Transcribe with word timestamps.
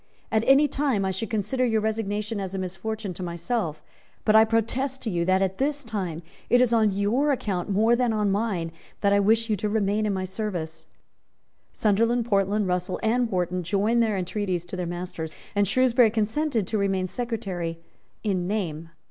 At 0.31 0.43
any 0.47 0.67
time, 0.67 1.05
I 1.05 1.11
should 1.11 1.29
consider 1.29 1.63
your 1.63 1.79
resignation 1.79 2.39
as 2.39 2.55
a 2.55 2.57
misfortune 2.57 3.13
to 3.13 3.21
myself 3.21 3.83
but 4.25 4.35
I 4.35 4.45
protest 4.45 5.03
to 5.03 5.11
you 5.11 5.25
that, 5.25 5.43
at 5.43 5.59
this 5.59 5.83
time, 5.83 6.23
it 6.49 6.59
is 6.59 6.73
on 6.73 6.89
your 6.89 7.31
account 7.31 7.69
more 7.69 7.95
than 7.95 8.11
on 8.11 8.31
mine 8.31 8.71
that 9.01 9.13
I 9.13 9.19
wish 9.19 9.47
you 9.47 9.55
to 9.57 9.69
remain 9.69 10.07
in 10.07 10.13
my 10.15 10.25
service." 10.25 10.87
Sunderland, 11.71 12.25
Portland, 12.25 12.67
Russell 12.67 12.99
and 13.03 13.29
Wharton 13.29 13.61
joined 13.61 14.01
their 14.01 14.17
entreaties 14.17 14.65
to 14.65 14.75
their 14.75 14.87
master's; 14.87 15.35
and 15.55 15.67
Shrewsbury 15.67 16.09
consented 16.09 16.65
to 16.65 16.79
remain 16.79 17.05
Secretary 17.07 17.77
in 18.23 18.47
name. 18.47 18.89